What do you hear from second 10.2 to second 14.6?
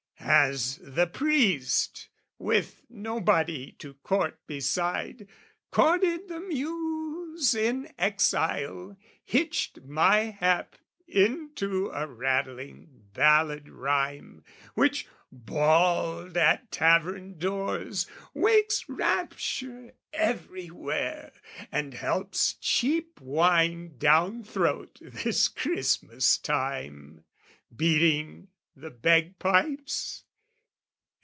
hap "Into a rattling ballad rhyme